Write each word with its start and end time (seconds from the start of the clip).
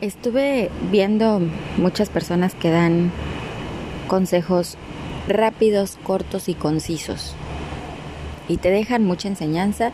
Estuve 0.00 0.70
viendo 0.90 1.42
muchas 1.76 2.08
personas 2.08 2.54
que 2.54 2.70
dan 2.70 3.12
consejos 4.08 4.78
rápidos, 5.28 5.98
cortos 6.02 6.48
y 6.48 6.54
concisos. 6.54 7.34
Y 8.48 8.56
te 8.56 8.70
dejan 8.70 9.04
mucha 9.04 9.28
enseñanza. 9.28 9.92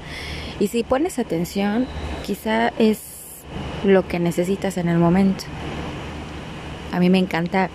Y 0.61 0.69
si 0.69 0.84
pones 0.84 1.19
atención, 1.19 1.87
quizá 2.24 2.69
es 2.79 3.00
lo 3.84 4.06
que 4.06 4.21
necesitas 4.21 4.77
en 4.77 4.88
el 4.88 4.99
momento. 4.99 5.42
A 6.93 7.01
mí 7.01 7.11
me 7.11 7.19
encanta 7.19 7.69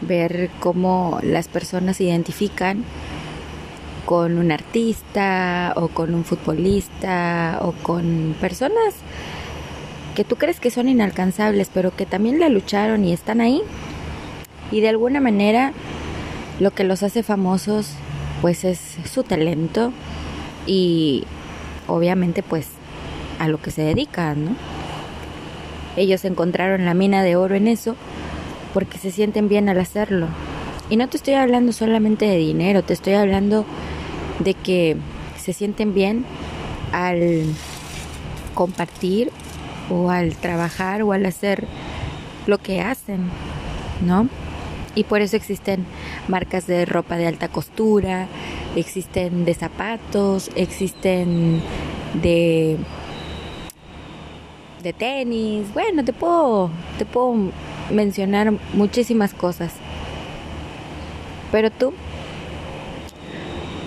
ver 0.00 0.50
cómo 0.58 1.20
las 1.22 1.46
personas 1.46 1.98
se 1.98 2.04
identifican 2.04 2.84
con 4.04 4.36
un 4.36 4.50
artista 4.50 5.74
o 5.76 5.86
con 5.86 6.12
un 6.12 6.24
futbolista 6.24 7.60
o 7.62 7.70
con 7.70 8.34
personas 8.40 8.94
que 10.14 10.24
tú 10.24 10.36
crees 10.36 10.60
que 10.60 10.70
son 10.70 10.88
inalcanzables, 10.88 11.70
pero 11.72 11.94
que 11.94 12.06
también 12.06 12.38
la 12.38 12.48
lucharon 12.48 13.04
y 13.04 13.12
están 13.12 13.40
ahí. 13.40 13.62
Y 14.70 14.80
de 14.80 14.88
alguna 14.88 15.20
manera 15.20 15.72
lo 16.60 16.70
que 16.70 16.84
los 16.84 17.02
hace 17.02 17.22
famosos 17.22 17.90
pues 18.40 18.64
es 18.64 18.78
su 19.10 19.22
talento 19.22 19.92
y 20.66 21.24
obviamente 21.86 22.42
pues 22.42 22.68
a 23.38 23.48
lo 23.48 23.60
que 23.60 23.70
se 23.70 23.82
dedican, 23.82 24.44
¿no? 24.44 24.56
Ellos 25.96 26.24
encontraron 26.24 26.84
la 26.84 26.94
mina 26.94 27.22
de 27.22 27.36
oro 27.36 27.54
en 27.54 27.68
eso 27.68 27.96
porque 28.72 28.98
se 28.98 29.10
sienten 29.10 29.48
bien 29.48 29.68
al 29.68 29.78
hacerlo. 29.78 30.26
Y 30.88 30.96
no 30.96 31.08
te 31.08 31.16
estoy 31.16 31.34
hablando 31.34 31.72
solamente 31.72 32.26
de 32.26 32.36
dinero, 32.36 32.82
te 32.82 32.92
estoy 32.92 33.14
hablando 33.14 33.64
de 34.38 34.54
que 34.54 34.96
se 35.38 35.52
sienten 35.52 35.94
bien 35.94 36.24
al 36.92 37.44
compartir 38.54 39.30
o 39.90 40.10
al 40.10 40.34
trabajar 40.36 41.02
o 41.02 41.12
al 41.12 41.26
hacer 41.26 41.66
lo 42.46 42.58
que 42.58 42.80
hacen, 42.80 43.30
¿no? 44.04 44.28
Y 44.94 45.04
por 45.04 45.22
eso 45.22 45.36
existen 45.36 45.86
marcas 46.28 46.66
de 46.66 46.84
ropa 46.84 47.16
de 47.16 47.26
alta 47.26 47.48
costura, 47.48 48.26
existen 48.76 49.44
de 49.44 49.54
zapatos, 49.54 50.50
existen 50.54 51.62
de 52.22 52.76
de 54.82 54.92
tenis, 54.92 55.72
bueno, 55.72 56.04
te 56.04 56.12
puedo 56.12 56.70
te 56.98 57.06
puedo 57.06 57.52
mencionar 57.90 58.52
muchísimas 58.74 59.32
cosas. 59.32 59.72
Pero 61.52 61.70
tú 61.70 61.92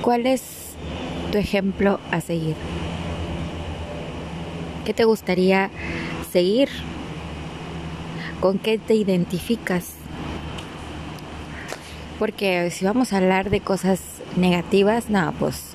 ¿cuál 0.02 0.26
es 0.26 0.76
tu 1.32 1.38
ejemplo 1.38 2.00
a 2.12 2.22
seguir? 2.22 2.56
¿Qué 4.86 4.94
te 4.94 5.04
gustaría 5.04 5.72
seguir? 6.32 6.70
¿Con 8.40 8.60
qué 8.60 8.78
te 8.78 8.94
identificas? 8.94 9.94
Porque 12.20 12.70
si 12.70 12.86
vamos 12.86 13.12
a 13.12 13.18
hablar 13.18 13.50
de 13.50 13.62
cosas 13.62 14.00
negativas, 14.36 15.10
no, 15.10 15.34
pues 15.40 15.74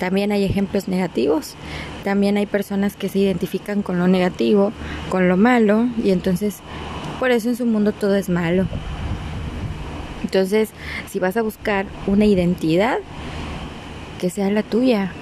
también 0.00 0.32
hay 0.32 0.44
ejemplos 0.44 0.88
negativos. 0.88 1.54
También 2.02 2.36
hay 2.36 2.46
personas 2.46 2.96
que 2.96 3.08
se 3.08 3.20
identifican 3.20 3.82
con 3.82 3.98
lo 3.98 4.08
negativo, 4.08 4.72
con 5.08 5.28
lo 5.28 5.36
malo, 5.36 5.86
y 6.02 6.10
entonces 6.10 6.56
por 7.20 7.30
eso 7.30 7.50
en 7.50 7.56
su 7.56 7.64
mundo 7.64 7.92
todo 7.92 8.16
es 8.16 8.28
malo. 8.28 8.66
Entonces, 10.24 10.70
si 11.08 11.20
vas 11.20 11.36
a 11.36 11.42
buscar 11.42 11.86
una 12.08 12.24
identidad, 12.24 12.98
que 14.20 14.30
sea 14.30 14.50
la 14.50 14.64
tuya, 14.64 15.12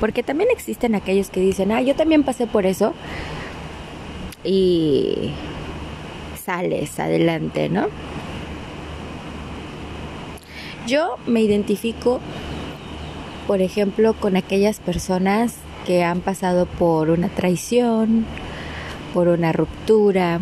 porque 0.00 0.22
también 0.22 0.48
existen 0.50 0.94
aquellos 0.94 1.28
que 1.28 1.40
dicen, 1.40 1.70
ah, 1.70 1.82
yo 1.82 1.94
también 1.94 2.24
pasé 2.24 2.46
por 2.46 2.64
eso. 2.64 2.94
Y 4.42 5.32
sales 6.42 6.98
adelante, 6.98 7.68
¿no? 7.68 7.88
Yo 10.86 11.16
me 11.26 11.42
identifico, 11.42 12.20
por 13.46 13.60
ejemplo, 13.60 14.14
con 14.14 14.36
aquellas 14.36 14.80
personas 14.80 15.56
que 15.86 16.02
han 16.02 16.20
pasado 16.20 16.64
por 16.64 17.10
una 17.10 17.28
traición, 17.28 18.24
por 19.12 19.28
una 19.28 19.52
ruptura, 19.52 20.40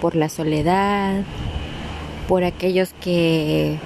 por 0.00 0.16
la 0.16 0.30
soledad, 0.30 1.22
por 2.26 2.44
aquellos 2.44 2.94
que 2.94 3.78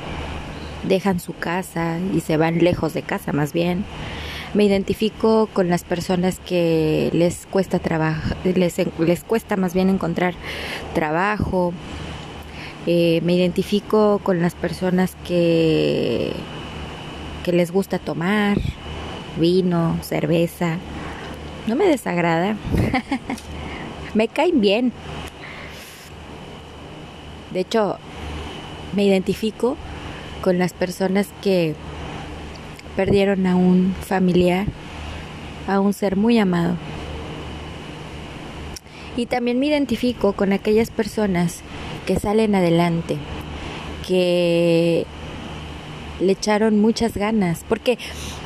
dejan 0.85 1.19
su 1.19 1.35
casa 1.35 1.99
y 2.15 2.21
se 2.21 2.37
van 2.37 2.59
lejos 2.59 2.95
de 2.95 3.03
casa 3.03 3.33
más 3.33 3.53
bien 3.53 3.85
me 4.55 4.65
identifico 4.65 5.49
con 5.53 5.69
las 5.69 5.85
personas 5.85 6.41
que 6.41 7.11
les 7.13 7.47
cuesta 7.47 7.79
trabajo, 7.79 8.35
les, 8.45 8.77
les 8.99 9.25
cuesta 9.25 9.57
más 9.57 9.75
bien 9.75 9.91
encontrar 9.91 10.35
trabajo. 10.95 11.73
Eh, 12.87 13.21
me 13.23 13.35
identifico 13.35 14.21
con 14.23 14.41
las 14.41 14.55
personas 14.55 15.15
que, 15.27 16.33
que 17.45 17.53
les 17.53 17.71
gusta 17.71 17.99
tomar 17.99 18.59
vino, 19.39 19.99
cerveza. 20.03 20.79
No 21.67 21.77
me 21.77 21.87
desagrada. 21.87 22.57
me 24.15 24.29
caen 24.29 24.61
bien. 24.61 24.93
De 27.53 27.61
hecho, 27.61 27.99
me 28.95 29.05
identifico 29.05 29.77
con 30.43 30.59
las 30.59 30.73
personas 30.73 31.29
que 31.43 31.75
perdieron 32.99 33.47
a 33.47 33.55
un 33.55 33.95
familiar, 34.01 34.67
a 35.69 35.79
un 35.79 35.93
ser 35.93 36.17
muy 36.17 36.37
amado. 36.37 36.75
Y 39.17 39.27
también 39.27 39.61
me 39.61 39.67
identifico 39.67 40.33
con 40.33 40.53
aquellas 40.53 40.91
personas 40.91 41.61
que 42.07 42.19
salen 42.19 42.57
adelante, 42.57 43.17
que 44.05 45.07
le 46.19 46.33
echaron 46.33 46.81
muchas 46.81 47.17
ganas, 47.17 47.65
porque 47.69 47.99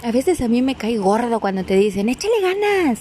a 0.05 0.13
veces 0.13 0.43
a 0.43 0.49
mí 0.49 0.61
me 0.61 0.75
cae 0.75 0.99
gordo 0.99 1.41
cuando 1.41 1.65
te 1.65 1.77
dicen, 1.77 2.11
échale 2.11 2.43
ganas, 2.43 2.99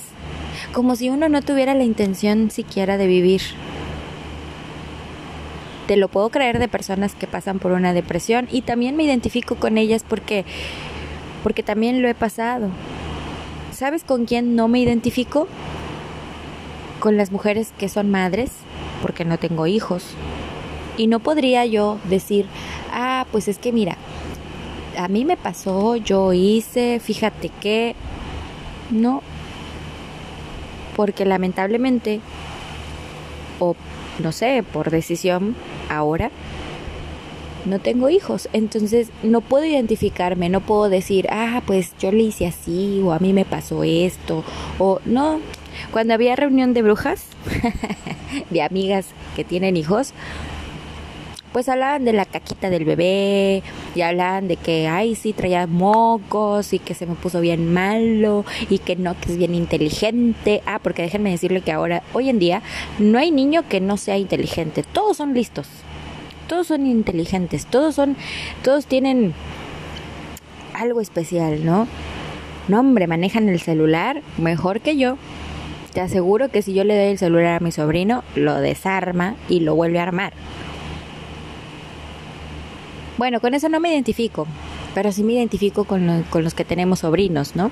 como 0.72 0.96
si 0.96 1.10
uno 1.10 1.28
no 1.28 1.42
tuviera 1.42 1.74
la 1.74 1.84
intención 1.84 2.50
siquiera 2.50 2.96
de 2.98 3.08
vivir. 3.08 3.42
Te 5.86 5.98
lo 5.98 6.08
puedo 6.08 6.30
creer 6.30 6.60
de 6.60 6.70
personas 6.70 7.14
que 7.14 7.28
pasan 7.28 7.60
por 7.60 7.74
una 7.74 7.92
depresión 7.92 8.48
y 8.50 8.62
también 8.62 8.96
me 8.96 9.04
identifico 9.04 9.56
con 9.56 9.78
ellas 9.78 10.06
porque 10.08 10.46
porque 11.44 11.64
también 11.64 12.02
lo 12.02 12.08
he 12.08 12.16
pasado. 12.16 12.70
¿Sabes 13.72 14.04
con 14.04 14.26
quién 14.26 14.56
no 14.56 14.68
me 14.68 14.80
identifico? 14.80 15.48
Con 17.00 17.18
las 17.18 17.32
mujeres 17.32 17.74
que 17.78 17.90
son 17.90 18.12
madres, 18.12 18.52
porque 19.02 19.26
no 19.26 19.40
tengo 19.40 19.68
hijos. 19.68 20.06
Y 20.98 21.08
no 21.08 21.20
podría 21.20 21.66
yo 21.66 22.00
decir, 22.04 22.46
ah, 22.92 23.26
pues 23.32 23.48
es 23.48 23.58
que 23.58 23.72
mira, 23.72 23.98
a 24.98 25.08
mí 25.08 25.26
me 25.26 25.38
pasó, 25.38 25.96
yo 25.96 26.34
hice, 26.34 27.00
fíjate 27.00 27.50
que... 27.50 27.96
No, 28.92 29.24
porque 30.96 31.26
lamentablemente, 31.26 32.20
o 33.60 33.76
no 34.20 34.32
sé, 34.32 34.64
por 34.64 34.92
decisión 34.92 35.56
ahora, 35.90 36.30
no 37.66 37.80
tengo 37.80 38.10
hijos, 38.10 38.50
entonces 38.54 39.10
no 39.24 39.42
puedo 39.42 39.66
identificarme, 39.66 40.50
no 40.50 40.62
puedo 40.62 40.90
decir, 40.90 41.28
ah, 41.30 41.62
pues 41.66 41.94
yo 42.00 42.12
le 42.12 42.24
hice 42.24 42.48
así, 42.48 43.02
o 43.04 43.14
a 43.14 43.20
mí 43.20 43.34
me 43.34 43.46
pasó 43.46 43.84
esto, 43.84 44.44
o 44.80 45.00
no. 45.06 45.40
Cuando 45.92 46.14
había 46.14 46.36
reunión 46.36 46.74
de 46.74 46.82
brujas, 46.82 47.26
de 48.50 48.62
amigas 48.62 49.08
que 49.36 49.44
tienen 49.44 49.78
hijos, 49.78 50.14
pues 51.52 51.68
hablaban 51.68 52.06
de 52.06 52.14
la 52.14 52.26
caquita 52.26 52.70
del 52.70 52.86
bebé 52.86 53.62
y 53.94 54.02
hablaban 54.02 54.48
de 54.48 54.56
que, 54.56 54.88
ay, 54.88 55.16
sí, 55.16 55.34
traía 55.34 55.68
mocos 55.68 56.72
y 56.74 56.80
que 56.80 56.94
se 56.94 57.06
me 57.06 57.16
puso 57.16 57.42
bien 57.42 57.74
malo 57.74 58.46
y 58.70 58.80
que 58.80 58.96
no, 58.96 59.20
que 59.20 59.32
es 59.32 59.38
bien 59.38 59.54
inteligente. 59.54 60.62
Ah, 60.66 60.80
porque 60.82 61.02
déjenme 61.02 61.32
decirle 61.32 61.62
que 61.62 61.74
ahora, 61.74 62.04
hoy 62.14 62.30
en 62.30 62.40
día, 62.40 62.62
no 63.00 63.20
hay 63.20 63.32
niño 63.32 63.68
que 63.68 63.82
no 63.82 63.98
sea 63.98 64.18
inteligente, 64.18 64.84
todos 64.84 65.18
son 65.18 65.34
listos 65.34 65.68
todos 66.52 66.68
son 66.68 66.86
inteligentes, 66.86 67.66
todos 67.66 67.96
son, 67.96 68.18
todos 68.62 68.86
tienen 68.86 69.34
algo 70.74 71.00
especial, 71.00 71.66
¿no? 71.66 71.88
No, 72.68 72.82
hombre, 72.82 73.08
manejan 73.08 73.48
el 73.48 73.62
celular 73.62 74.22
mejor 74.38 74.82
que 74.82 74.98
yo. 74.98 75.18
Te 75.94 76.02
aseguro 76.02 76.50
que 76.50 76.62
si 76.62 76.74
yo 76.74 76.84
le 76.84 76.98
doy 76.98 77.12
el 77.14 77.18
celular 77.18 77.56
a 77.56 77.64
mi 77.64 77.72
sobrino, 77.72 78.26
lo 78.36 78.56
desarma 78.56 79.38
y 79.48 79.62
lo 79.62 79.76
vuelve 79.76 80.00
a 80.00 80.04
armar. 80.04 80.34
Bueno, 83.18 83.40
con 83.40 83.54
eso 83.54 83.70
no 83.70 83.80
me 83.80 83.94
identifico, 83.94 84.46
pero 84.94 85.14
sí 85.14 85.24
me 85.24 85.32
identifico 85.32 85.86
con, 85.86 86.26
con 86.30 86.44
los 86.44 86.54
que 86.54 86.66
tenemos 86.66 87.00
sobrinos, 87.00 87.56
¿no? 87.56 87.72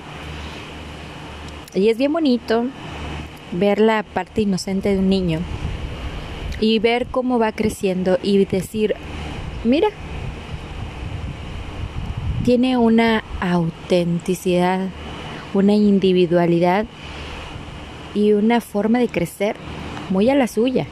Y 1.75 1.89
es 1.89 1.97
bien 1.97 2.13
bonito 2.13 2.63
ver 3.51 3.81
la 3.81 4.03
parte 4.03 4.39
inocente 4.39 4.87
de 4.87 4.99
un 4.99 5.09
niño 5.09 5.41
y 6.59 6.79
ver 6.79 7.07
cómo 7.07 7.39
va 7.39 7.51
creciendo 7.51 8.17
y 8.21 8.43
decir, 8.45 8.95
mira, 9.63 9.89
tiene 12.43 12.77
una 12.77 13.23
autenticidad, 13.39 14.89
una 15.53 15.73
individualidad 15.73 16.85
y 18.13 18.33
una 18.33 18.61
forma 18.61 18.99
de 18.99 19.07
crecer 19.07 19.55
muy 20.09 20.29
a 20.29 20.35
la 20.35 20.47
suya. 20.47 20.87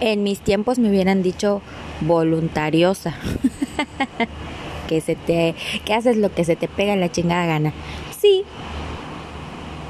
En 0.00 0.22
mis 0.22 0.40
tiempos 0.40 0.78
me 0.78 0.88
hubieran 0.88 1.22
dicho 1.22 1.60
voluntariosa. 2.00 3.16
que 4.88 5.00
se 5.00 5.14
te 5.14 5.54
que 5.84 5.94
haces 5.94 6.16
lo 6.16 6.34
que 6.34 6.44
se 6.44 6.56
te 6.56 6.66
pega 6.66 6.96
la 6.96 7.12
chingada 7.12 7.46
gana. 7.46 7.72
Sí. 8.18 8.44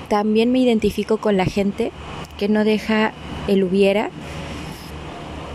También 0.08 0.50
me 0.50 0.58
identifico 0.58 1.18
con 1.18 1.36
la 1.36 1.44
gente 1.44 1.92
que 2.38 2.48
no 2.48 2.64
deja 2.64 3.12
el 3.48 3.64
hubiera 3.64 4.10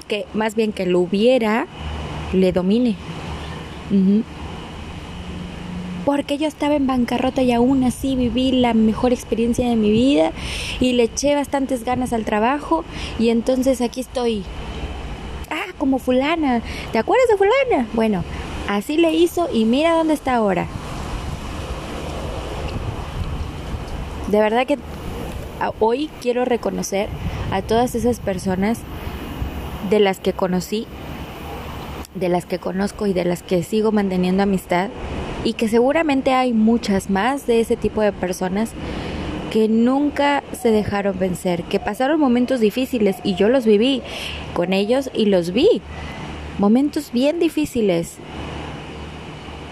que 0.07 0.25
más 0.34 0.56
bien 0.56 0.74
que 0.74 0.86
lo 0.86 1.00
hubiera 1.00 1.68
le 2.34 2.51
domine. 2.51 2.95
Porque 6.06 6.38
yo 6.38 6.48
estaba 6.48 6.75
en 6.75 6.88
bancarrota 6.88 7.42
y 7.44 7.51
aún 7.51 7.84
así 7.84 8.16
viví 8.16 8.51
la 8.51 8.74
mejor 8.74 9.13
experiencia 9.13 9.69
de 9.69 9.75
mi 9.75 9.92
vida 9.92 10.31
y 10.80 10.94
le 10.94 11.04
eché 11.04 11.36
bastantes 11.36 11.86
ganas 11.86 12.12
al 12.12 12.25
trabajo 12.25 12.84
y 13.19 13.30
entonces 13.30 13.80
aquí 13.81 14.01
estoy. 14.01 14.44
Ah, 15.50 15.72
como 15.78 16.00
fulana. 16.00 16.62
¿Te 16.92 16.98
acuerdas 16.98 17.28
de 17.30 17.38
fulana? 17.38 17.88
Bueno, 17.94 18.24
así 18.68 18.98
le 18.98 19.13
hizo 19.13 19.48
y 19.54 19.66
mira 19.66 19.94
dónde 19.94 20.16
está 20.16 20.36
ahora. 20.36 20.68
De 24.28 24.39
verdad 24.39 24.66
que 24.66 24.80
hoy 25.80 26.10
quiero 26.22 26.44
reconocer 26.44 27.07
a 27.54 27.62
todas 27.62 27.94
esas 27.94 28.20
personas 28.20 28.80
de 29.92 30.00
las 30.00 30.20
que 30.20 30.34
conocí, 30.34 30.88
de 32.16 32.28
las 32.28 32.48
que 32.48 32.58
conozco 32.58 33.06
y 33.06 33.14
de 33.14 33.26
las 33.26 33.44
que 33.44 33.62
sigo 33.62 33.92
manteniendo 33.92 34.42
amistad 34.42 34.90
y 35.44 35.54
que 35.54 35.68
seguramente 35.68 36.34
hay 36.34 36.52
muchas 36.52 37.12
más 37.12 37.46
de 37.46 37.60
ese 37.60 37.76
tipo 37.76 38.02
de 38.02 38.12
personas 38.12 38.72
que 39.52 39.68
nunca 39.68 40.42
se 40.60 40.72
dejaron 40.72 41.20
vencer, 41.20 41.62
que 41.66 41.80
pasaron 41.80 42.20
momentos 42.20 42.60
difíciles 42.60 43.18
y 43.24 43.36
yo 43.36 43.50
los 43.50 43.68
viví 43.68 44.02
con 44.56 44.74
ellos 44.74 45.12
y 45.14 45.26
los 45.28 45.54
vi. 45.54 45.80
Momentos 46.58 47.12
bien 47.12 47.38
difíciles. 47.38 48.16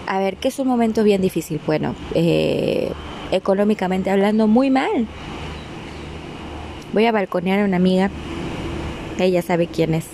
A 0.06 0.20
ver, 0.20 0.36
¿qué 0.36 0.48
es 0.48 0.58
un 0.60 0.68
momento 0.68 1.02
bien 1.02 1.20
difícil? 1.20 1.60
Bueno, 1.66 1.96
eh, 2.14 2.92
económicamente 3.32 4.08
hablando, 4.08 4.46
muy 4.46 4.70
mal. 4.70 5.08
Voy 6.92 7.06
a 7.06 7.12
balconear 7.12 7.60
a 7.60 7.64
una 7.64 7.76
amiga 7.76 8.10
ella 9.24 9.42
sabe 9.42 9.66
quién 9.66 9.94
es. 9.94 10.06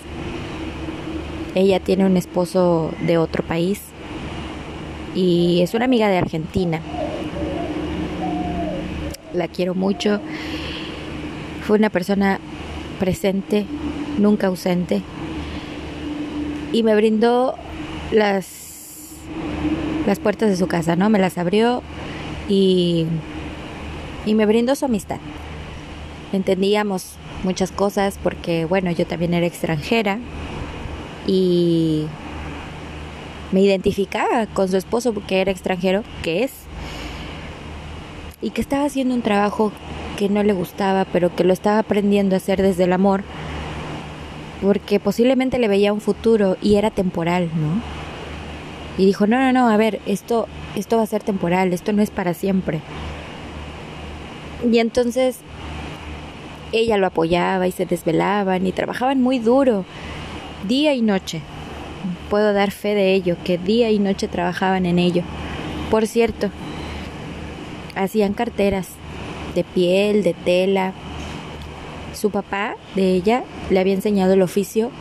Ella 1.55 1.79
tiene 1.79 2.05
un 2.05 2.17
esposo 2.17 2.91
de 3.05 3.17
otro 3.17 3.43
país 3.43 3.81
y 5.15 5.61
es 5.61 5.73
una 5.73 5.85
amiga 5.85 6.07
de 6.09 6.17
Argentina. 6.17 6.79
La 9.33 9.47
quiero 9.47 9.73
mucho. 9.73 10.21
Fue 11.65 11.77
una 11.77 11.89
persona 11.89 12.39
presente, 12.99 13.65
nunca 14.17 14.47
ausente. 14.47 15.01
Y 16.71 16.83
me 16.83 16.95
brindó 16.95 17.55
las 18.11 18.57
las 20.05 20.19
puertas 20.19 20.49
de 20.49 20.55
su 20.55 20.67
casa, 20.67 20.95
¿no? 20.95 21.09
Me 21.09 21.19
las 21.19 21.37
abrió 21.37 21.83
y 22.47 23.05
y 24.25 24.35
me 24.35 24.45
brindó 24.45 24.75
su 24.75 24.85
amistad. 24.85 25.19
Entendíamos 26.31 27.13
muchas 27.43 27.71
cosas 27.71 28.19
porque, 28.21 28.65
bueno, 28.65 28.91
yo 28.91 29.05
también 29.07 29.33
era 29.33 29.45
extranjera 29.45 30.19
y 31.25 32.05
me 33.51 33.61
identificaba 33.61 34.45
con 34.47 34.69
su 34.69 34.77
esposo 34.77 35.13
porque 35.13 35.41
era 35.41 35.51
extranjero, 35.51 36.03
que 36.21 36.43
es, 36.43 36.51
y 38.41 38.51
que 38.51 38.61
estaba 38.61 38.85
haciendo 38.85 39.15
un 39.15 39.21
trabajo 39.21 39.71
que 40.17 40.29
no 40.29 40.43
le 40.43 40.53
gustaba, 40.53 41.05
pero 41.05 41.35
que 41.35 41.43
lo 41.43 41.53
estaba 41.53 41.79
aprendiendo 41.79 42.35
a 42.35 42.37
hacer 42.37 42.61
desde 42.61 42.83
el 42.83 42.93
amor, 42.93 43.23
porque 44.61 44.99
posiblemente 44.99 45.57
le 45.57 45.67
veía 45.67 45.93
un 45.93 46.01
futuro 46.01 46.57
y 46.61 46.75
era 46.75 46.91
temporal, 46.91 47.49
¿no? 47.55 47.81
Y 49.01 49.05
dijo, 49.05 49.27
no, 49.27 49.39
no, 49.39 49.53
no, 49.53 49.69
a 49.69 49.77
ver, 49.77 50.01
esto, 50.05 50.47
esto 50.75 50.97
va 50.97 51.03
a 51.03 51.07
ser 51.07 51.23
temporal, 51.23 51.71
esto 51.71 51.93
no 51.93 52.01
es 52.01 52.11
para 52.11 52.33
siempre. 52.33 52.81
Y 54.69 54.79
entonces 54.79 55.39
ella 56.71 56.97
lo 56.97 57.07
apoyaba 57.07 57.67
y 57.67 57.71
se 57.71 57.85
desvelaban 57.85 58.65
y 58.67 58.71
trabajaban 58.71 59.21
muy 59.21 59.39
duro, 59.39 59.85
día 60.67 60.93
y 60.93 61.01
noche. 61.01 61.41
Puedo 62.29 62.53
dar 62.53 62.71
fe 62.71 62.95
de 62.95 63.13
ello, 63.13 63.35
que 63.43 63.57
día 63.57 63.91
y 63.91 63.99
noche 63.99 64.27
trabajaban 64.27 64.85
en 64.85 64.99
ello. 64.99 65.23
Por 65.89 66.07
cierto, 66.07 66.49
hacían 67.95 68.33
carteras 68.33 68.89
de 69.55 69.63
piel, 69.63 70.23
de 70.23 70.33
tela. 70.33 70.93
Su 72.13 72.31
papá 72.31 72.75
de 72.95 73.13
ella 73.13 73.43
le 73.69 73.79
había 73.79 73.93
enseñado 73.93 74.33
el 74.33 74.41
oficio 74.41 74.91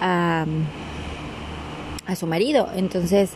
a, 0.00 0.46
a 2.06 2.16
su 2.16 2.26
marido, 2.26 2.68
entonces 2.76 3.30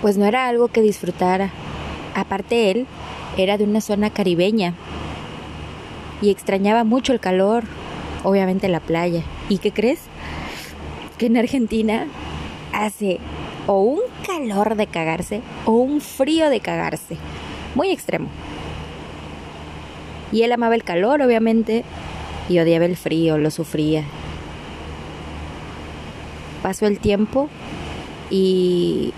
pues 0.00 0.16
no 0.16 0.26
era 0.26 0.46
algo 0.46 0.68
que 0.68 0.80
disfrutara. 0.80 1.50
Aparte 2.14 2.70
él 2.70 2.86
era 3.36 3.58
de 3.58 3.64
una 3.64 3.80
zona 3.80 4.10
caribeña, 4.10 4.74
y 6.20 6.30
extrañaba 6.30 6.84
mucho 6.84 7.12
el 7.12 7.20
calor, 7.20 7.64
obviamente 8.24 8.68
la 8.68 8.80
playa. 8.80 9.22
¿Y 9.48 9.58
qué 9.58 9.72
crees? 9.72 10.00
Que 11.18 11.26
en 11.26 11.36
Argentina 11.36 12.06
hace 12.72 13.18
o 13.66 13.80
un 13.80 14.00
calor 14.26 14.76
de 14.76 14.86
cagarse 14.86 15.42
o 15.64 15.72
un 15.72 16.00
frío 16.00 16.48
de 16.50 16.60
cagarse, 16.60 17.16
muy 17.74 17.90
extremo. 17.90 18.28
Y 20.32 20.42
él 20.42 20.52
amaba 20.52 20.74
el 20.74 20.84
calor, 20.84 21.22
obviamente, 21.22 21.84
y 22.48 22.58
odiaba 22.58 22.84
el 22.84 22.96
frío, 22.96 23.38
lo 23.38 23.50
sufría. 23.50 24.04
Pasó 26.62 26.86
el 26.86 26.98
tiempo 26.98 27.48
y 28.30 29.12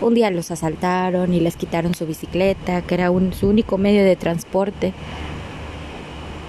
un 0.00 0.14
día 0.14 0.30
los 0.30 0.50
asaltaron 0.50 1.32
y 1.32 1.40
les 1.40 1.56
quitaron 1.56 1.94
su 1.94 2.06
bicicleta, 2.06 2.82
que 2.82 2.94
era 2.94 3.10
su 3.32 3.48
único 3.48 3.78
medio 3.78 4.04
de 4.04 4.16
transporte. 4.16 4.92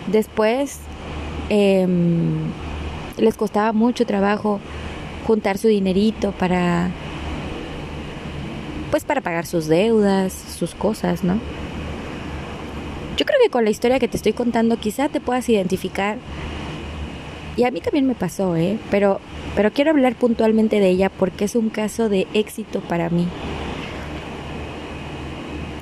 Después 0.08 0.80
em, 1.50 2.52
les 3.18 3.36
costaba 3.36 3.74
mucho 3.74 4.06
trabajo 4.06 4.60
juntar 5.26 5.58
su 5.58 5.68
dinerito 5.68 6.32
para 6.34 6.92
pues 8.92 9.04
para 9.04 9.22
pagar 9.22 9.46
sus 9.46 9.68
deudas, 9.68 10.32
sus 10.32 10.74
cosas, 10.76 11.24
¿no? 11.24 11.40
Yo 13.18 13.26
creo 13.26 13.40
que 13.42 13.50
con 13.50 13.64
la 13.64 13.70
historia 13.70 14.00
que 14.00 14.08
te 14.08 14.18
estoy 14.18 14.34
contando 14.34 14.78
quizá 14.78 15.10
te 15.10 15.20
puedas 15.20 15.48
identificar. 15.50 16.18
Y 17.58 17.64
a 17.64 17.72
mí 17.72 17.80
también 17.82 18.06
me 18.06 18.16
pasó, 18.16 18.56
¿eh? 18.56 18.78
Pero, 18.92 19.20
pero 19.56 19.72
quiero 19.72 19.92
hablar 19.92 20.16
puntualmente 20.16 20.80
de 20.80 20.90
ella 20.90 21.10
porque 21.10 21.46
es 21.46 21.56
un 21.56 21.70
caso 21.70 22.10
de 22.10 22.28
éxito 22.34 22.82
para 22.82 23.10
mí. 23.10 23.28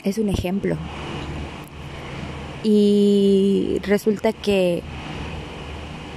Es 0.04 0.18
un 0.18 0.30
ejemplo. 0.30 0.78
Y 2.64 3.80
resulta 3.84 4.32
que, 4.32 4.82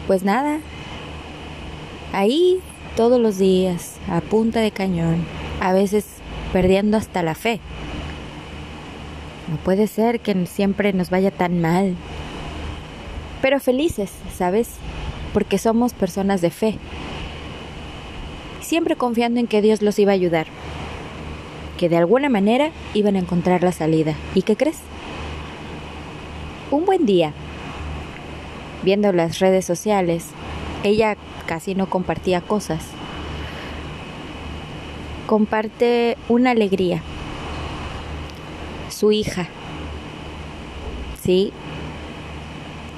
pues 0.06 0.22
nada, 0.22 0.60
ahí 2.12 2.60
todos 2.96 3.20
los 3.20 3.36
días, 3.36 3.96
a 4.08 4.20
punta 4.20 4.60
de 4.60 4.70
cañón, 4.70 5.24
a 5.60 5.72
veces 5.72 6.06
perdiendo 6.52 6.96
hasta 6.96 7.22
la 7.22 7.34
fe. 7.34 7.60
No 9.48 9.56
puede 9.58 9.86
ser 9.86 10.20
que 10.20 10.46
siempre 10.46 10.92
nos 10.92 11.10
vaya 11.10 11.30
tan 11.30 11.60
mal. 11.60 11.94
Pero 13.42 13.60
felices, 13.60 14.10
¿sabes? 14.34 14.70
Porque 15.32 15.58
somos 15.58 15.92
personas 15.92 16.40
de 16.40 16.50
fe. 16.50 16.78
Siempre 18.60 18.96
confiando 18.96 19.38
en 19.38 19.46
que 19.46 19.62
Dios 19.62 19.82
los 19.82 19.98
iba 19.98 20.12
a 20.12 20.14
ayudar. 20.14 20.46
Que 21.78 21.88
de 21.88 21.96
alguna 21.96 22.28
manera 22.28 22.70
iban 22.94 23.16
a 23.16 23.20
encontrar 23.20 23.62
la 23.62 23.72
salida. 23.72 24.14
¿Y 24.34 24.42
qué 24.42 24.56
crees? 24.56 24.78
Un 26.68 26.85
buen 26.85 27.06
día, 27.06 27.32
viendo 28.82 29.12
las 29.12 29.38
redes 29.38 29.64
sociales, 29.64 30.26
ella 30.82 31.16
casi 31.46 31.76
no 31.76 31.88
compartía 31.88 32.40
cosas. 32.40 32.82
Comparte 35.28 36.16
una 36.28 36.50
alegría. 36.50 37.02
Su 38.88 39.12
hija. 39.12 39.46
Sí. 41.23 41.52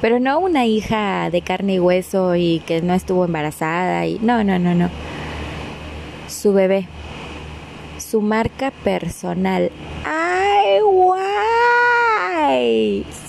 Pero 0.00 0.18
no 0.18 0.38
una 0.38 0.64
hija 0.64 1.28
de 1.28 1.42
carne 1.42 1.74
y 1.74 1.78
hueso 1.78 2.36
y 2.36 2.60
que 2.60 2.80
no 2.80 2.94
estuvo 2.94 3.26
embarazada 3.26 4.06
y 4.06 4.18
no, 4.20 4.44
no, 4.44 4.58
no, 4.58 4.74
no. 4.74 4.88
Su 6.26 6.54
bebé. 6.54 6.86
Su 7.98 8.22
marca 8.22 8.70
personal. 8.70 9.70
¡Ay, 10.06 10.80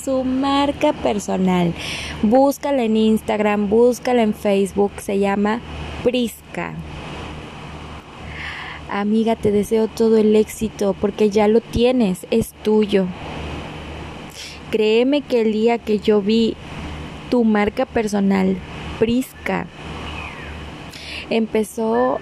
su 0.04 0.24
marca 0.24 0.94
personal. 0.94 1.74
Búscala 2.24 2.84
en 2.84 2.98
Instagram, 2.98 3.70
búscala 3.70 4.24
en 4.24 4.34
Facebook, 4.34 4.92
se 4.98 5.20
llama 5.20 5.62
Prisca. 6.04 6.74
Amiga, 8.90 9.36
te 9.36 9.52
deseo 9.52 9.88
todo 9.88 10.18
el 10.18 10.36
éxito 10.36 10.96
porque 11.00 11.30
ya 11.30 11.48
lo 11.48 11.62
tienes, 11.62 12.26
es 12.32 12.54
tuyo. 12.64 13.08
Créeme 14.72 15.22
que 15.22 15.42
el 15.42 15.52
día 15.54 15.78
que 15.78 16.00
yo 16.00 16.22
vi 16.22 16.56
tu 17.30 17.44
marca 17.44 17.86
personal, 17.86 18.58
Prisca, 19.00 19.68
empezó 21.30 22.20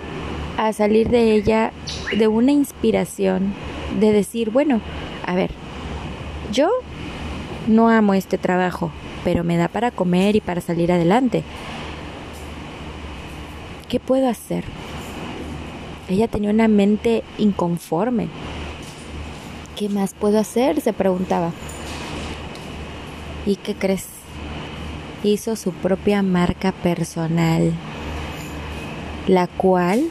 a 0.58 0.74
salir 0.74 1.10
de 1.10 1.34
ella 1.34 1.72
de 2.18 2.28
una 2.28 2.52
inspiración 2.52 3.54
de 4.00 4.12
decir, 4.12 4.50
bueno, 4.50 4.82
a 5.26 5.36
ver, 5.36 5.52
yo 6.52 6.70
no 7.68 7.90
amo 7.90 8.14
este 8.14 8.38
trabajo, 8.38 8.92
pero 9.24 9.44
me 9.44 9.58
da 9.58 9.68
para 9.68 9.92
comer 9.92 10.36
y 10.36 10.42
para 10.42 10.62
salir 10.62 10.92
adelante. 10.92 11.44
¿Qué 13.90 14.00
puedo 14.00 14.28
hacer? 14.28 14.64
Ella 16.10 16.28
tenía 16.28 16.50
una 16.50 16.68
mente 16.68 17.24
inconforme. 17.38 18.28
¿Qué 19.76 19.90
más 19.90 20.14
puedo 20.14 20.40
hacer? 20.40 20.82
se 20.82 20.94
preguntaba. 20.94 21.52
¿Y 23.46 23.56
qué 23.58 23.76
crees? 23.76 24.08
Hizo 25.24 25.56
su 25.56 25.72
propia 25.72 26.22
marca 26.22 26.72
personal, 26.72 27.72
la 29.28 29.48
cual 29.48 30.06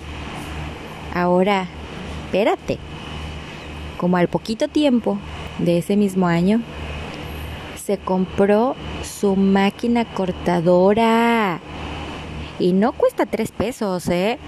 ahora, 1.15 1.67
espérate, 2.25 2.79
como 3.99 4.17
al 4.17 4.29
poquito 4.29 4.69
tiempo 4.69 5.19
de 5.59 5.79
ese 5.79 5.97
mismo 5.97 6.27
año, 6.27 6.61
se 7.87 7.99
compró 7.99 8.75
su 9.05 9.37
máquina 9.37 10.05
cortadora. 10.05 11.61
Y 12.59 12.73
no 12.73 12.91
cuesta 12.91 13.27
tres 13.27 13.53
pesos, 13.53 14.09
¿eh? 14.09 14.39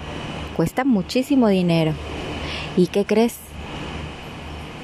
Cuesta 0.57 0.83
muchísimo 0.83 1.47
dinero. 1.47 1.93
¿Y 2.75 2.87
qué 2.87 3.05
crees? 3.05 3.37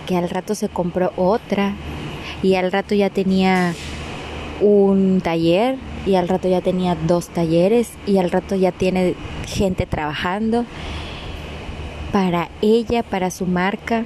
Que 0.08 0.16
al 0.16 0.30
rato 0.30 0.56
se 0.56 0.70
compró 0.70 1.12
otra. 1.18 1.74
Y 2.44 2.56
al 2.56 2.72
rato 2.72 2.96
ya 2.96 3.10
tenía 3.10 3.74
un 4.62 5.20
taller 5.22 5.76
y 6.06 6.16
al 6.16 6.30
rato 6.30 6.48
ya 6.48 6.62
tenía 6.62 6.96
dos 6.96 7.28
talleres 7.28 7.92
y 8.08 8.20
al 8.20 8.32
rato 8.32 8.56
ya 8.56 8.72
tiene 8.72 9.16
gente 9.48 9.86
trabajando 9.86 10.64
para 12.14 12.48
ella, 12.62 13.04
para 13.04 13.32
su 13.32 13.48
marca. 13.48 14.06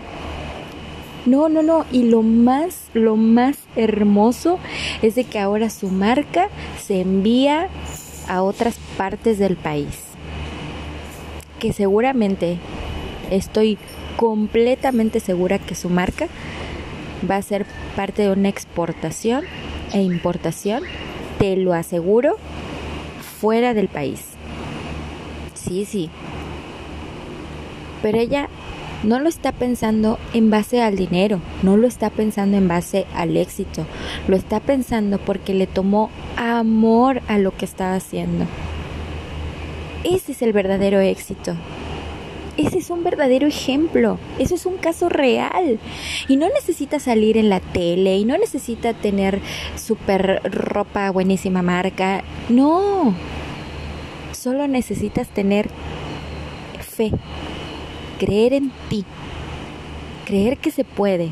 No, 1.26 1.50
no, 1.50 1.62
no, 1.62 1.86
y 1.92 2.04
lo 2.04 2.22
más, 2.22 2.90
lo 2.94 3.16
más 3.16 3.58
hermoso 3.76 4.58
es 5.02 5.16
de 5.16 5.26
que 5.26 5.40
ahora 5.40 5.70
su 5.70 5.90
marca 5.90 6.50
se 6.82 7.02
envía 7.02 7.68
a 8.28 8.42
otras 8.42 8.78
partes 8.98 9.38
del 9.38 9.56
país. 9.56 10.00
Que 11.60 11.74
seguramente, 11.74 12.58
estoy 13.30 13.78
completamente 14.16 15.20
segura 15.20 15.60
que 15.60 15.76
su 15.76 15.90
marca 15.90 16.28
va 17.30 17.36
a 17.36 17.42
ser 17.42 17.66
parte 17.96 18.24
de 18.24 18.32
una 18.32 18.50
exportación 18.50 19.44
e 19.94 20.02
importación, 20.02 20.84
te 21.38 21.58
lo 21.58 21.74
aseguro, 21.74 22.38
fuera 23.40 23.74
del 23.74 23.88
país. 23.88 24.22
Sí, 25.54 25.86
sí. 25.86 26.10
Pero 28.02 28.18
ella 28.18 28.50
no 29.04 29.20
lo 29.20 29.30
está 29.30 29.52
pensando 29.52 30.20
en 30.34 30.50
base 30.50 30.82
al 30.82 30.96
dinero, 30.96 31.40
no 31.64 31.78
lo 31.78 31.88
está 31.88 32.10
pensando 32.10 32.58
en 32.58 32.68
base 32.68 33.06
al 33.14 33.38
éxito, 33.38 33.86
lo 34.28 34.36
está 34.36 34.60
pensando 34.60 35.20
porque 35.20 35.54
le 35.54 35.68
tomó 35.68 36.10
amor 36.36 37.22
a 37.28 37.38
lo 37.38 37.56
que 37.56 37.66
estaba 37.66 37.96
haciendo. 37.96 38.46
Ese 40.04 40.32
es 40.32 40.42
el 40.42 40.54
verdadero 40.54 41.00
éxito. 41.00 41.56
Ese 42.58 42.80
es 42.80 42.90
un 42.90 43.06
verdadero 43.06 43.48
ejemplo, 43.48 44.18
eso 44.38 44.56
es 44.56 44.66
un 44.66 44.76
caso 44.76 45.08
real. 45.08 45.80
Y 46.28 46.36
no 46.36 46.50
necesita 46.50 47.00
salir 47.00 47.38
en 47.38 47.48
la 47.48 47.62
tele 47.62 48.18
y 48.18 48.26
no 48.26 48.38
necesita 48.38 48.94
tener 48.94 49.40
super 49.78 50.42
ropa 50.44 51.10
buenísima 51.12 51.62
marca. 51.62 52.22
No, 52.50 53.14
solo 54.34 54.68
necesitas 54.68 55.30
tener 55.30 55.70
fe, 56.82 57.12
creer 58.20 58.54
en 58.54 58.72
ti, 58.90 59.06
creer 60.26 60.58
que 60.58 60.70
se 60.70 60.84
puede, 60.84 61.32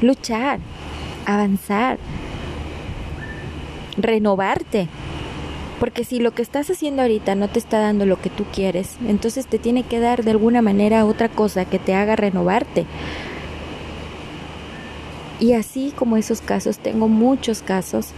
luchar, 0.00 0.58
avanzar, 1.26 1.98
renovarte. 3.96 4.88
Porque 5.78 6.04
si 6.04 6.20
lo 6.20 6.32
que 6.32 6.40
estás 6.40 6.70
haciendo 6.70 7.02
ahorita 7.02 7.34
no 7.34 7.48
te 7.48 7.58
está 7.58 7.78
dando 7.78 8.06
lo 8.06 8.18
que 8.18 8.30
tú 8.30 8.44
quieres, 8.50 8.96
entonces 9.06 9.46
te 9.46 9.58
tiene 9.58 9.82
que 9.82 10.00
dar 10.00 10.24
de 10.24 10.30
alguna 10.30 10.62
manera 10.62 11.04
otra 11.04 11.28
cosa 11.28 11.66
que 11.66 11.78
te 11.78 11.94
haga 11.94 12.16
renovarte. 12.16 12.86
Y 15.38 15.52
así 15.52 15.92
como 15.94 16.16
esos 16.16 16.40
casos, 16.40 16.78
tengo 16.78 17.08
muchos 17.08 17.60
casos 17.60 18.08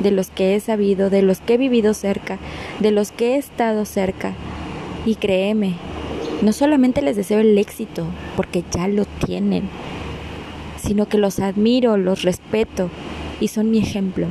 de 0.00 0.10
los 0.10 0.30
que 0.30 0.56
he 0.56 0.60
sabido, 0.60 1.08
de 1.08 1.22
los 1.22 1.38
que 1.38 1.54
he 1.54 1.58
vivido 1.58 1.94
cerca, 1.94 2.38
de 2.80 2.90
los 2.90 3.12
que 3.12 3.34
he 3.34 3.36
estado 3.36 3.84
cerca. 3.84 4.34
Y 5.06 5.16
créeme, 5.16 5.74
no 6.42 6.52
solamente 6.52 7.02
les 7.02 7.16
deseo 7.16 7.40
el 7.40 7.56
éxito, 7.58 8.06
porque 8.36 8.64
ya 8.70 8.88
lo 8.88 9.04
tienen, 9.04 9.68
sino 10.82 11.06
que 11.06 11.18
los 11.18 11.40
admiro, 11.40 11.96
los 11.96 12.22
respeto 12.22 12.90
y 13.40 13.48
son 13.48 13.70
mi 13.70 13.78
ejemplo. 13.78 14.26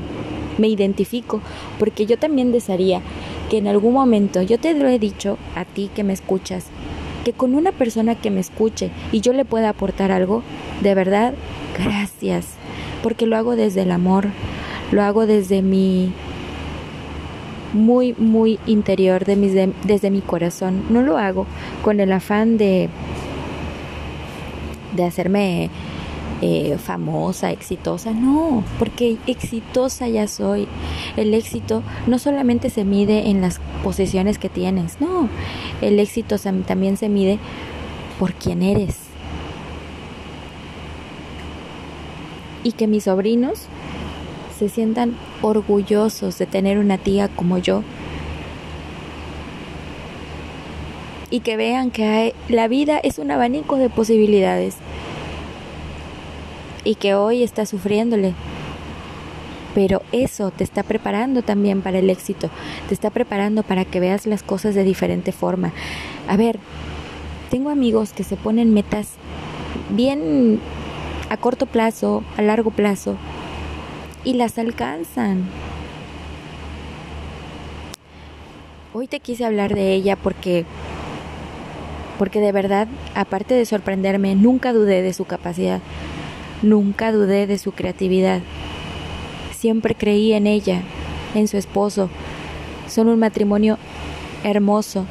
Me 0.57 0.67
identifico, 0.67 1.41
porque 1.79 2.05
yo 2.05 2.17
también 2.17 2.51
desearía 2.51 3.01
que 3.49 3.57
en 3.57 3.67
algún 3.67 3.93
momento, 3.93 4.41
yo 4.41 4.59
te 4.59 4.73
lo 4.73 4.87
he 4.87 4.99
dicho 4.99 5.37
a 5.55 5.65
ti 5.65 5.89
que 5.93 6.03
me 6.03 6.13
escuchas, 6.13 6.65
que 7.23 7.33
con 7.33 7.55
una 7.55 7.71
persona 7.71 8.15
que 8.15 8.31
me 8.31 8.41
escuche 8.41 8.91
y 9.11 9.21
yo 9.21 9.33
le 9.33 9.45
pueda 9.45 9.69
aportar 9.69 10.11
algo, 10.11 10.43
de 10.81 10.93
verdad, 10.95 11.33
gracias, 11.77 12.47
porque 13.01 13.25
lo 13.25 13.37
hago 13.37 13.55
desde 13.55 13.83
el 13.83 13.91
amor, 13.91 14.27
lo 14.91 15.01
hago 15.03 15.25
desde 15.25 15.61
mi 15.61 16.11
muy, 17.73 18.13
muy 18.17 18.59
interior, 18.65 19.25
de 19.25 19.73
desde 19.83 20.09
mi 20.09 20.21
corazón. 20.21 20.83
No 20.89 21.01
lo 21.01 21.17
hago 21.17 21.45
con 21.83 21.99
el 21.99 22.11
afán 22.11 22.57
de, 22.57 22.89
de 24.95 25.03
hacerme 25.03 25.69
eh, 26.45 26.77
famosa, 26.77 27.51
exitosa, 27.51 28.11
no, 28.11 28.65
porque 28.77 29.17
exitosa 29.27 30.09
ya 30.09 30.27
soy. 30.27 30.67
El 31.15 31.33
éxito 31.33 31.83
no 32.05 32.19
solamente 32.19 32.69
se 32.69 32.83
mide 32.83 33.29
en 33.29 33.39
las 33.39 33.61
posesiones 33.81 34.37
que 34.37 34.49
tienes, 34.49 34.99
no, 34.99 35.29
el 35.81 35.99
éxito 35.99 36.37
también 36.37 36.97
se 36.97 37.07
mide 37.07 37.39
por 38.19 38.33
quién 38.33 38.61
eres. 38.61 38.97
Y 42.63 42.73
que 42.73 42.87
mis 42.87 43.05
sobrinos 43.05 43.67
se 44.53 44.69
sientan 44.69 45.15
orgullosos 45.41 46.37
de 46.37 46.45
tener 46.45 46.77
una 46.77 46.97
tía 46.97 47.27
como 47.27 47.57
yo. 47.57 47.83
Y 51.29 51.39
que 51.39 51.57
vean 51.57 51.89
que 51.89 52.35
la 52.47 52.67
vida 52.67 52.99
es 52.99 53.17
un 53.17 53.31
abanico 53.31 53.77
de 53.77 53.89
posibilidades 53.89 54.75
y 56.83 56.95
que 56.95 57.15
hoy 57.15 57.43
está 57.43 57.65
sufriéndole. 57.65 58.33
Pero 59.73 60.03
eso 60.11 60.51
te 60.51 60.63
está 60.63 60.83
preparando 60.83 61.41
también 61.41 61.81
para 61.81 61.97
el 61.97 62.09
éxito, 62.11 62.49
te 62.87 62.93
está 62.93 63.09
preparando 63.09 63.63
para 63.63 63.85
que 63.85 63.99
veas 63.99 64.27
las 64.27 64.43
cosas 64.43 64.75
de 64.75 64.83
diferente 64.83 65.31
forma. 65.31 65.71
A 66.27 66.37
ver, 66.37 66.59
tengo 67.49 67.71
amigos 67.71 68.13
que 68.13 68.23
se 68.23 68.35
ponen 68.35 68.73
metas 68.73 69.13
bien 69.89 70.59
a 71.29 71.37
corto 71.37 71.65
plazo, 71.65 72.23
a 72.37 72.43
largo 72.43 72.69
plazo, 72.69 73.15
y 74.23 74.33
las 74.33 74.57
alcanzan. 74.57 75.45
Hoy 78.93 79.07
te 79.07 79.19
quise 79.19 79.45
hablar 79.45 79.73
de 79.73 79.93
ella 79.93 80.15
porque 80.15 80.65
porque 82.17 82.39
de 82.39 82.51
verdad, 82.51 82.87
aparte 83.15 83.53
de 83.55 83.65
sorprenderme, 83.65 84.35
nunca 84.35 84.71
dudé 84.71 85.01
de 85.01 85.13
su 85.13 85.25
capacidad. 85.25 85.81
Nunca 86.61 87.11
dudé 87.11 87.47
de 87.47 87.57
su 87.57 87.71
creatividad. 87.71 88.41
Siempre 89.51 89.95
creí 89.95 90.33
en 90.33 90.47
ella, 90.47 90.81
en 91.33 91.47
su 91.47 91.57
esposo. 91.57 92.09
Son 92.87 93.07
un 93.07 93.19
matrimonio 93.19 93.77
hermoso, 94.43 95.05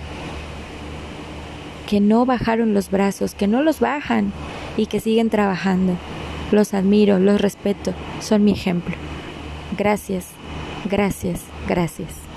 que 1.89 2.01
no 2.01 2.25
bajaron 2.25 2.73
los 2.73 2.91
brazos, 2.91 3.35
que 3.35 3.49
no 3.49 3.63
los 3.63 3.81
bajan 3.81 4.33
y 4.77 4.87
que 4.87 5.01
siguen 5.01 5.29
trabajando. 5.29 5.97
Los 6.53 6.75
admiro, 6.75 7.19
los 7.19 7.41
respeto, 7.41 7.95
son 8.21 8.45
mi 8.45 8.53
ejemplo. 8.53 8.95
Gracias, 9.77 10.27
gracias, 10.85 11.41
gracias. 11.67 12.32